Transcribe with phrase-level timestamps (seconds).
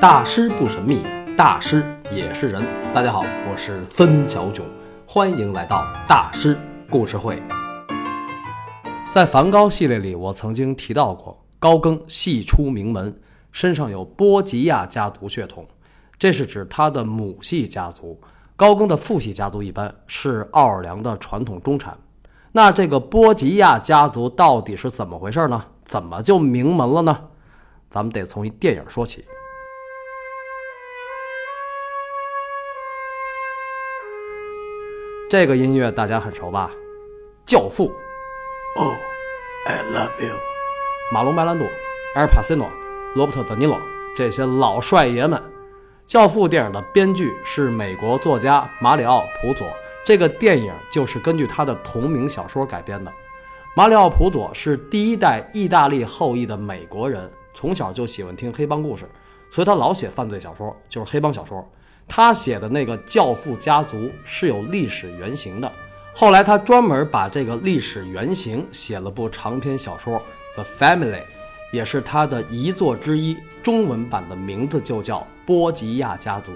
[0.00, 1.02] 大师不神秘，
[1.36, 2.64] 大师也是人。
[2.94, 4.64] 大家好，我是曾小囧，
[5.04, 6.56] 欢迎来到大师
[6.88, 7.42] 故事会。
[9.12, 13.12] 在梵高系列里，我曾经提到过，高更系出名门，
[13.50, 15.66] 身上有波吉亚家族血统，
[16.16, 18.16] 这是指他的母系家族。
[18.54, 21.98] 高更的父系家族一般是奥尔良的传统中产。
[22.52, 25.64] 那这个波吉亚家族到底是怎么回事呢？
[25.84, 27.18] 怎么就名门了呢？
[27.90, 29.24] 咱们得从一电影说起。
[35.30, 36.70] 这个音乐大家很熟吧？
[37.44, 37.92] 教父
[38.76, 38.94] ，Oh,
[39.66, 40.34] I love you。
[41.12, 41.66] 马龙·白兰度、
[42.14, 42.66] 埃尔帕西诺、
[43.14, 43.78] 罗伯特·德尼罗
[44.16, 45.42] 这些老帅爷们。
[46.06, 49.66] 教父电影的编剧是美国作家马里奥·普佐，
[50.02, 53.12] 这个电影就是根据他的同名小说改编的。
[53.76, 59.04] 马里奥·普佐是第一代意大利后裔的美国人，从小就喜欢听黑帮故事，
[59.50, 61.70] 所以他老写犯罪小说，就是黑帮小说。
[62.08, 65.70] 他写的那个教父家族是有历史原型的，
[66.14, 70.16] 后来他专门把这个历史原型写了部长篇小说
[70.54, 71.12] 《The Family》，
[71.70, 73.36] 也是他的遗作之一。
[73.62, 76.52] 中文版的名字就叫波吉亚家族。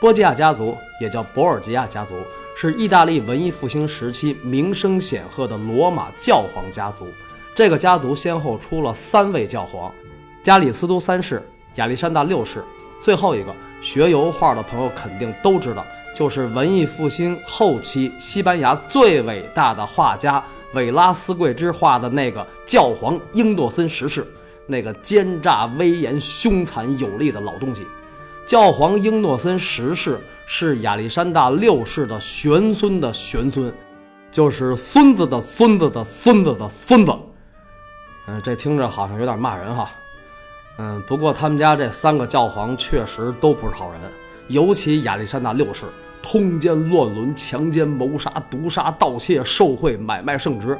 [0.00, 2.14] 波吉亚家族也叫博尔吉亚家族，
[2.56, 7.06] 是意大利文艺复兴时期名声显赫的罗马教皇家族。
[7.54, 9.92] 这个家族先后出了三位教皇：
[10.42, 11.40] 加里斯都三世、
[11.76, 12.64] 亚历山大六世，
[13.00, 13.54] 最后一个。
[13.82, 24.24] 学油画的朋友肯定都知道，就是文艺复兴后期西班牙最伟大的画家韦拉斯贵之画的那个教皇英诺森十世，
[24.66, 27.84] 那个奸诈、威严、凶残、有力的老东西。
[28.46, 33.72] 教皇英诺森十世是亚历山大六世的玄孙的玄孙，
[34.30, 37.12] 就是孙子的孙子的孙子的孙子。
[38.26, 39.90] 嗯，这听着好像有点骂人哈。
[40.78, 44.00] 嗯，不过他们家这三个教皇确实都不是好人，
[44.48, 45.84] 尤其亚历山大六世，
[46.22, 50.78] 通奸乱伦、强奸、谋杀、毒杀、盗窃、受贿、买卖圣职，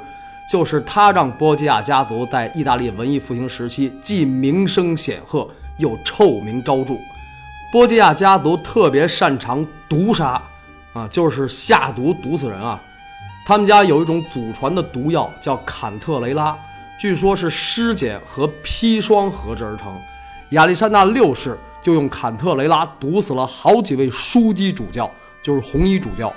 [0.51, 6.95] 就是他让波吉亚家族在意大利文艺复兴时期既名声显赫又臭名昭著。
[7.71, 10.43] 波吉亚家族特别擅长毒杀，
[10.95, 12.81] 啊，就是下毒毒死人啊。
[13.45, 16.57] 他们家有一种祖传的毒药叫坎特雷拉。
[17.03, 20.01] 据说，是尸碱和砒霜合制而成。
[20.51, 25.11] 亚历山大六世就用坎特雷拉毒死了好几位枢机主教，
[25.43, 26.33] 就是红衣主教。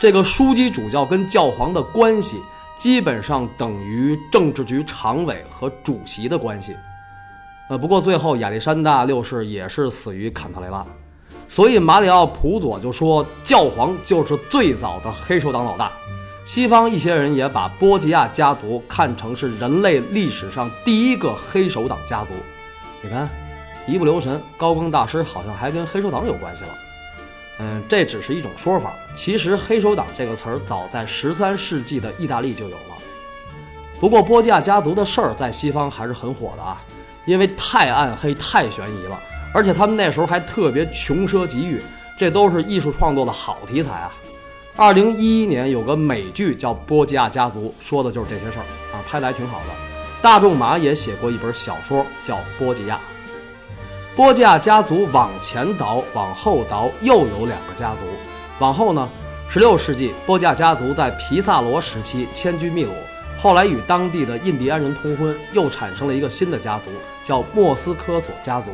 [0.00, 2.42] 这个枢机主教跟教皇的关系，
[2.76, 6.74] 基本上等于政治局常委和主席的关系。
[7.68, 10.84] 呃，不过最后亚历山大六世也是死于坎特雷拉。
[11.46, 15.92] 所以马里奥·普佐就说，教皇就是最早的黑手党老大。
[16.48, 22.30] 西方一些人也把波吉亚家族看成是人类历史上第一个黑手党家族。
[23.02, 23.28] 你看，
[23.86, 26.70] 一不留神，高更大师好像还跟黑手党有关系了。
[27.58, 28.94] 嗯，这只是一种说法。
[29.14, 32.96] 其实“黑手党”这个词儿早在十三世纪的意大利就有了。
[34.00, 36.80] 不过，波吉亚家族的事儿在西方还是很火的啊，
[37.26, 39.20] 因为太暗黑、太悬疑了，
[39.52, 41.82] 而且他们那时候还特别穷奢极欲，
[42.18, 44.10] 这都是艺术创作的好题材啊。
[44.80, 48.62] 二零一一年有个美剧叫《波吉亚家族》，说的就是这些事儿
[48.96, 49.64] 啊，拍的还挺好的。
[50.22, 52.94] 大仲马也写过一本小说叫《波吉亚》。
[54.16, 58.06] 波吉亚家族往前倒，往后倒，又有两个家族。
[58.60, 59.08] 往后呢，
[59.48, 62.92] 十六世纪，波吉亚家族在皮萨罗时期迁居秘鲁，
[63.36, 66.92] 后来与当地的印第安人通婚，又产生了一个新的家族，
[67.24, 68.70] 叫莫斯科索家族。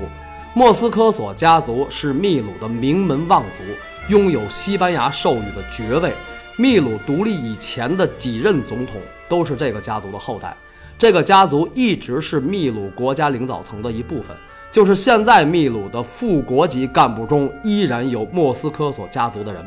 [0.53, 3.65] 莫斯科索家族是秘鲁的名门望族。
[4.09, 6.13] 拥有西班牙授予的爵位，
[6.59, 9.01] 秘鲁独立以前的几任总统
[9.31, 10.55] 都是这个家族的后代。
[10.99, 14.37] 这个家族一直是秘鲁国家领导层的一部分，
[14.71, 19.67] 就是现在秘鲁的副国级干部中依然有莫斯科索家族的人。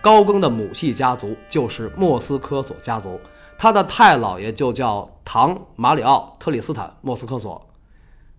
[0.00, 3.20] 高更的母系家族就是莫斯科索家族，
[3.58, 7.68] 他的太姥爷就叫唐马里奥特里斯坦莫斯科索。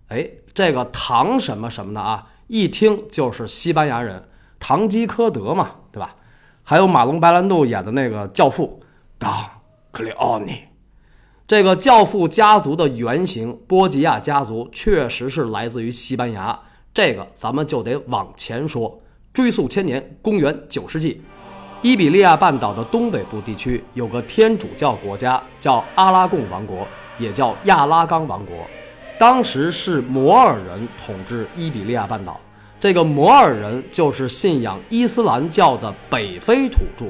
[0.08, 4.22] 哎，这个唐什么什么的啊，一听就是西班牙人。
[4.66, 6.16] 堂吉诃德嘛，对吧？
[6.62, 8.80] 还有马龙白兰度演的那个教父，
[9.18, 9.30] 当
[9.92, 10.58] 克里奥尼。
[11.46, 16.58] 这个教父家族的原型波吉亚家族确实是来自于西班牙。
[16.94, 18.98] 这个咱们就得往前说，
[19.34, 21.20] 追溯千年，公元九世纪，
[21.82, 26.88] 伊比利亚半岛的东北部地区有个天主教国家叫阿拉贡王国，
[27.18, 28.56] 也叫亚拉冈王国。
[29.18, 32.40] 当时是摩尔人统治伊比利亚半岛。
[32.84, 37.06] 这个摩尔人就是信仰伊斯兰教的北非土著，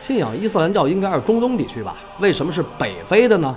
[0.00, 1.94] 信仰伊斯兰教应该是中东地区吧？
[2.18, 3.56] 为什么是北非的呢？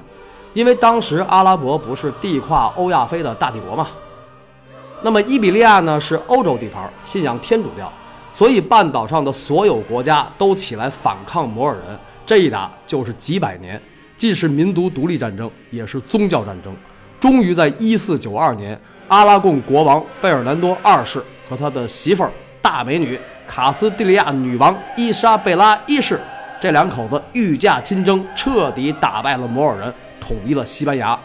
[0.53, 3.87] 因为当时阿拉伯不是地跨欧亚非的大帝国吗？
[5.01, 7.91] 那么伊比利亚呢是欧洲地盘，信仰天主教，
[8.31, 13.81] 所以半岛上的所有国家都起来反抗摩尔人，这一打就是几百年，
[14.15, 16.71] 既是民族独立战争，也是宗教战争。
[17.19, 22.31] 终于在1492年，阿拉贡国王费尔南多二世和他的媳妇儿
[22.61, 26.19] 大美女卡斯蒂利亚女王伊莎贝拉一世
[26.59, 31.17] 这两口子御驾亲征，彻底打败了摩尔人，统一了西班牙。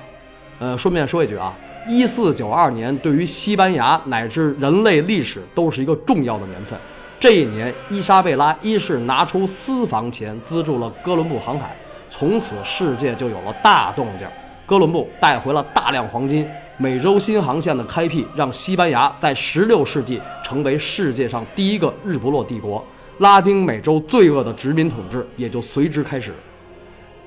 [0.58, 1.56] 呃，顺便说一句啊。
[1.88, 6.78] 一四九二年对于西班牙乃至人类历史都是一个重要的年份。
[7.18, 11.74] 这一年，伊莎贝拉一世拿出私房钱资助了哥伦布航海，
[12.10, 14.26] 从此世界就有了大动静。
[14.66, 16.46] 哥伦布带回了大量黄金，
[16.80, 22.82] 美洲新航线的开辟让西班牙在十六世纪成为世界上第一个日不落帝国，
[23.18, 26.32] 拉丁美洲罪恶的殖民统治也就随之开始。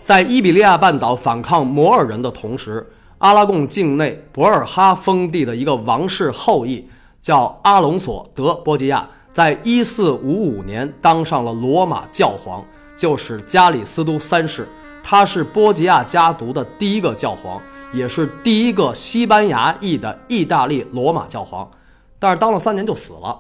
[0.02, 2.84] 在伊比利亚半岛反抗摩尔人的同时。
[3.20, 6.86] 阿拉贡境内博尔哈封地的一个王室后裔
[7.22, 12.66] 叫阿隆索·德·波吉亚，在一四五五年当上了罗马教皇，
[12.98, 14.68] 就是加里斯都三世。
[15.02, 17.62] 他是波吉亚家族的第一个教皇，
[17.94, 21.70] 也是第一个西班牙裔的意大利罗马教皇。
[22.20, 23.40] 但是当了三年就死了。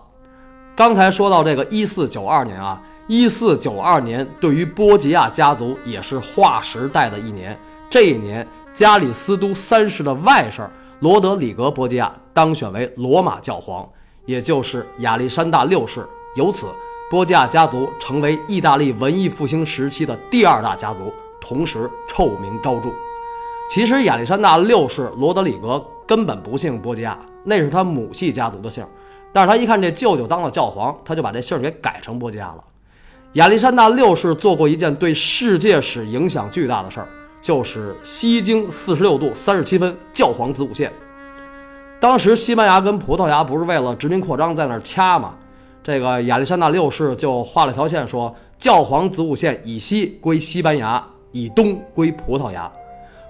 [0.75, 7.59] 刚才说到这个一四九二年啊，一四九二年对于波吉亚家族也是划时代的一年。
[7.89, 8.47] 这一年。
[8.73, 10.67] 加里斯都三世的外甥
[10.99, 13.87] 罗德里格·波吉亚当选为罗马教皇，
[14.25, 16.03] 也就是亚历山大六世。
[16.35, 16.65] 由此，
[17.07, 22.89] 波吉亚家族成为意大利文艺复兴时期的第二大家族，同时臭名昭著。
[23.69, 28.85] 其实，亚历山大六世罗德里格根本不姓波吉亚，那是他母系家族的姓。
[29.31, 32.63] 但是他一看这舅舅当了教皇，他就把这姓给改成波吉亚了。
[33.33, 37.07] 亚历山大六世做过一件对世界史影响巨大的事儿。
[37.41, 40.89] 就是西经四十六度三十七分教皇子午线。
[41.99, 45.33] 当时西班牙跟葡萄牙不是为了殖民扩张在那儿掐吗？
[45.83, 52.71] 这个亚历山大六世就画了条线，说教皇子午线以西归西班牙，以东归葡萄牙。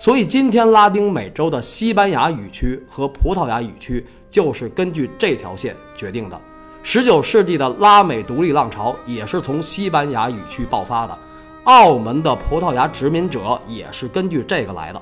[0.04, 6.38] 所以今天拉丁美洲的西班牙语区和葡萄牙语区就是根据这条线决定的。
[6.84, 11.18] 十九世纪的拉美独立浪潮也是从西班牙语区爆发的。
[11.64, 15.02] 澳门的葡萄牙殖民者也是根据这个来的，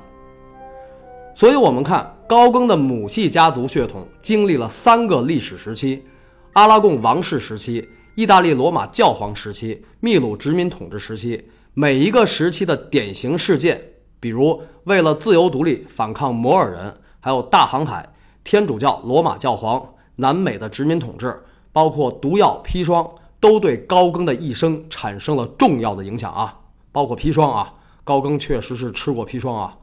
[1.33, 6.05] 所以，我们看高更的母系家族血统经历了三个历史时期：
[6.53, 11.43] 阿拉贡王室时期、意大利罗马教皇时期、秘鲁殖民统治时期。
[11.73, 13.81] 每一个时期的典型事件，
[14.21, 18.13] 比如为了自由独立反抗摩尔人，还有大航海、
[18.45, 23.05] 天主教罗马教皇、南美的殖民统治，包括毒药砒霜。
[23.41, 26.59] 都对高更的一生产生了重要的影响啊，
[26.91, 27.73] 包括砒霜啊，
[28.03, 29.75] 高更确实是吃过砒霜啊。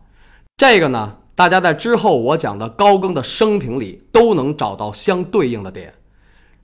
[0.57, 5.93] 这个呢，大家在之后我讲的高更的生平里都能找到相对应的点，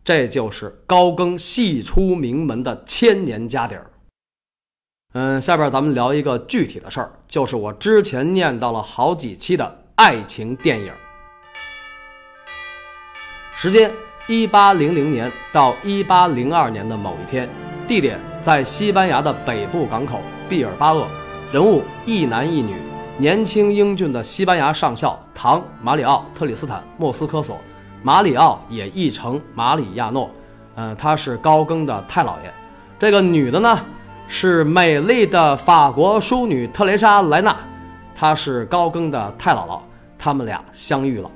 [0.05, 3.91] 这就是高更系出名门的千年家底儿。
[5.15, 10.93] 嗯，下边咱们聊一个具体的事儿，就是我之前念到了好几期的爱情电影，
[13.55, 13.91] 时间。
[14.27, 17.47] 一八零零年到一八零二年的某一天，
[17.87, 20.19] 地点在西班牙的北部港口
[20.49, 21.07] 毕尔巴鄂，
[21.53, 22.75] 人物一男一女，
[23.19, 27.61] 年轻英俊的西班牙上校唐·马里奥·特里斯坦·莫斯科索，
[28.03, 30.31] 马里奥也译成马里亚诺，
[30.77, 32.51] 嗯，他是高更的太老爷。
[32.99, 33.79] 这个女的呢，
[34.27, 37.57] 是美丽的法国淑女特蕾莎·莱纳，
[38.15, 39.81] 她是高更的太姥姥，
[40.19, 41.31] 他们俩相遇了。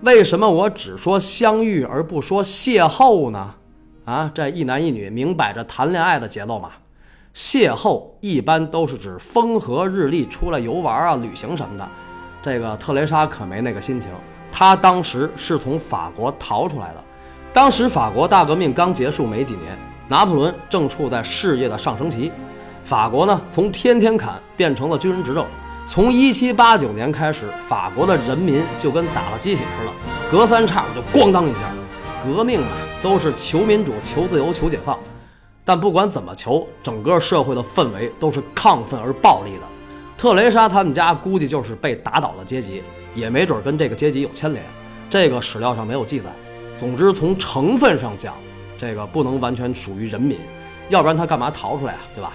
[0.00, 3.54] 为什么我只说相遇而不说邂逅呢？
[4.04, 6.70] 啊，这一男一女明摆着谈恋爱的节奏嘛。
[7.34, 11.88] 邂逅一般都是指风和日丽出来游玩啊、旅行什么的。
[12.42, 14.08] 这个特蕾莎可没那个心情，
[14.50, 17.04] 她当时是从法国逃出来的。
[17.52, 19.78] 当时法国大革命刚结束没几年，
[20.12, 22.30] 拿破仑正处在事业的上升期，
[22.84, 25.42] 法国呢从天天砍变成了军人执政。
[25.88, 29.92] 从一七八九年开始，法国的人民就跟打了鸡血似的，
[30.30, 31.60] 隔三差五就咣当一下。
[32.26, 32.66] 革命嘛，
[33.02, 34.98] 都是求民主、求自由、求解放。
[35.64, 39.62] 但不管怎么求，整个社会的氛围都是亢奋而暴力的。
[40.18, 42.82] 特蕾莎他们家估计就是被打倒的阶级，
[43.14, 44.62] 也没准跟这个阶级有牵连。
[45.08, 46.26] 这个史料上没有记载。
[46.78, 48.34] 总之，从成分上讲，
[48.82, 50.36] 这个不能完全属于人民，
[50.88, 52.00] 要不然他干嘛逃出来啊？
[52.16, 52.32] 对吧？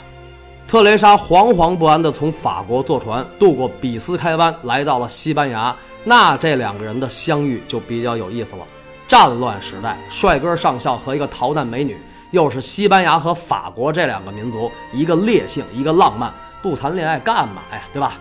[0.66, 5.76] 特蕾莎惶惶不安地从法国坐船渡过比斯开湾，来到了西班牙。
[6.06, 8.62] 那这两个人的相遇就比较有意思了。
[9.10, 11.98] 战乱时代，帅哥上校和一个逃难美女，
[12.32, 17.82] 又是西班牙和法国这两个民族，一个烈性，一个浪漫，不谈恋爱干嘛呀？
[17.92, 18.14] 对吧？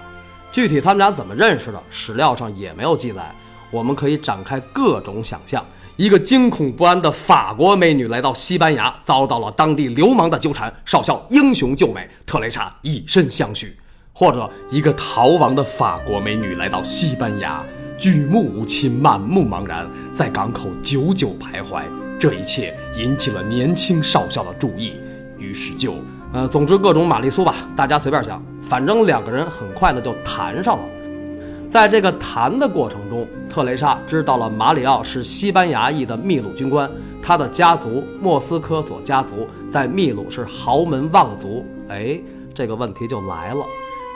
[0.50, 3.23] 具体他们俩怎么认识的，史料上也没有记载。
[3.71, 5.64] 我们可以展开各种想象，
[5.97, 13.69] 一个惊恐不安的法国美女来到西班牙，遭到了当地流氓的纠缠，少校英雄救美，特蕾莎以身相许；
[14.12, 17.65] 或者一个逃亡的法国美女来到西班牙，
[17.97, 21.83] 举目无亲，满目茫然，在港口久久徘徊。
[22.21, 24.97] 这一切引起了年轻少校的注意，
[25.38, 25.95] 于是就，
[26.31, 30.85] 呃，总之各种玛丽苏吧，大家随便想，反正两个人很快的就谈上了。
[31.69, 36.91] 在这个谈的过程中，特蕾莎知道了马里奥是西班牙裔的秘鲁军官，
[37.23, 41.67] 他的家族莫斯科索家族在秘鲁是豪门望族。
[41.89, 42.19] 哎，
[42.55, 43.65] 这个问题就来了，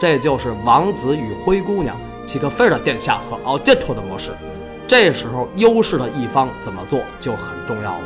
[0.00, 4.30] 这就是王子与灰姑娘齐克菲尔殿下和奥杰托的模式。
[4.86, 8.04] 这时候优势的一方怎么做就很重要了。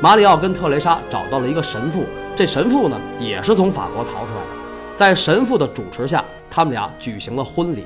[0.00, 2.04] 马里奥跟特蕾莎找到了一个神父，
[2.36, 7.84] 这神父呢也是从法国逃出来的，在神父的主持下，他们俩举行了婚礼。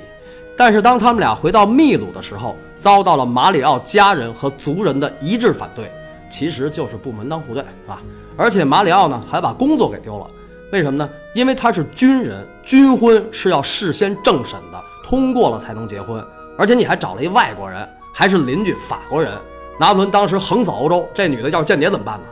[0.61, 5.91] 但是当他们俩回到秘鲁的时候，遭到了马里奥家人和族人的一致反对，
[6.31, 8.03] 其实就是不门当户对，是吧？
[8.37, 10.27] 而且马里奥呢还把工作给丢了，
[10.71, 11.09] 为什么呢？
[11.33, 16.23] 因为他是军人，军婚是要事先政审的，通过了才能结婚，
[16.59, 19.33] 而且你还找了一外国人，还是邻居法国人。
[19.79, 22.25] 拿破仑当时横扫欧洲，这女的要是间谍怎么办呢？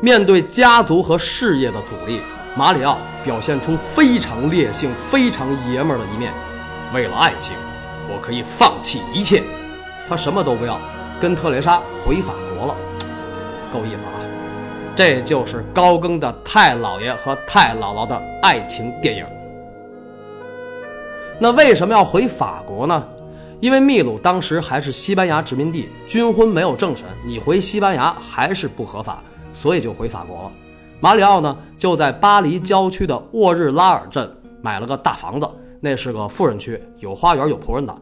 [0.00, 2.20] 面对家族和事业的阻力，
[2.56, 6.32] 马里奥表现出非常烈性、非常爷们儿的一面。
[6.94, 7.56] 为了爱情，
[8.08, 9.42] 我可以放弃一切。
[10.08, 10.78] 他什么都不要，
[11.20, 12.76] 跟特蕾莎回法国了，
[13.72, 14.14] 够意思啊！
[14.94, 19.26] 这就是高更的太老爷和太姥姥的爱情电影。
[21.40, 23.02] 那为什么要回法国呢？
[23.58, 29.20] 因为秘鲁当时还是西班牙殖民地，军婚没有政审，你回西班牙还是不合法，
[29.52, 30.52] 所以就回法国了。
[31.00, 34.32] 马里奥呢，就在巴黎郊区的沃日拉尔镇
[34.62, 35.50] 买了个大房子。
[35.84, 37.94] 那是个富人区，有花园有仆人的。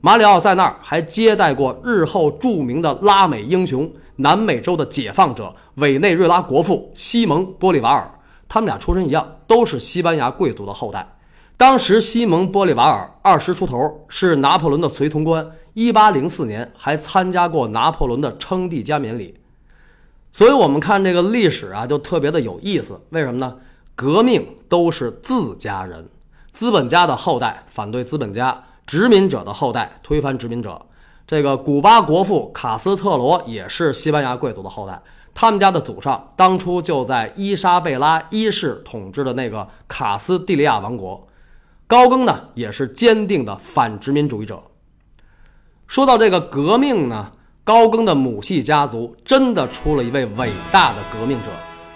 [0.00, 8.10] 马里奥在那儿还接待过日后著名的拉美英雄、南美洲的解放者委内瑞拉国父西蒙·玻利瓦尔。
[8.48, 11.06] 他们俩出身一样，都是西班牙贵族的后代。
[11.56, 15.48] 当时西蒙·玻利瓦尔二十出头，是拿破仑的随从官。
[15.74, 19.32] 一八零四年还参加过拿破仑的称帝加冕礼。
[20.32, 23.00] 所以，我们看这个历史啊，就特别的有意思。
[23.10, 23.54] 为什么呢？
[23.94, 26.04] 革命都是自家人。
[26.58, 30.86] 资本家的后代反对资本家，殖民者的后代推翻殖民者。
[31.24, 35.00] 这个古巴国父卡斯特罗也是西班牙贵族的后代，
[35.32, 41.28] 他们家的祖上当初就在伊莎贝拉一世统治的那个卡斯蒂利亚王国。
[41.86, 44.60] 高更呢，也是坚定的反殖民主义者。
[45.86, 47.30] 说到这个革命呢，
[47.62, 51.50] 高更的母系家族真的出了一位伟大的革命者，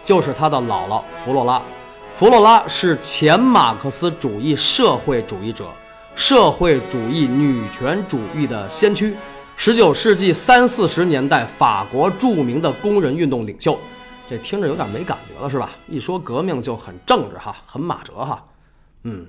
[0.05, 1.61] 就是他的姥姥弗洛拉。
[2.15, 5.65] 弗洛拉是前马克思主义社会主义者，
[6.15, 9.17] 社会主义女权主义的先驱，
[9.57, 13.77] 十九世纪三四十年代法国著名的工人运动领袖。
[14.31, 15.71] 这听着有点没感觉了，是吧？
[15.89, 18.45] 一说革命就很政治哈，很马哲哈。
[19.05, 19.27] 嗯，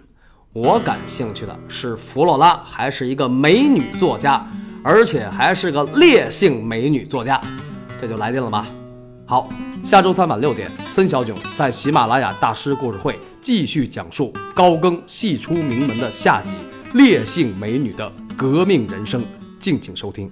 [0.52, 4.46] 我感兴趣的是弗洛拉还是一个美女作家，
[4.84, 7.42] 而且还是个烈性美女作家，
[8.00, 8.68] 这就来劲了吧？
[9.34, 9.50] 好。
[9.84, 16.52] 下周三晚六点，森小囧在喜马拉雅大师故事会继续讲述高更戏出名门的下集
[16.96, 19.22] 《烈性美女的革命人生》，
[19.60, 20.32] 敬请收听。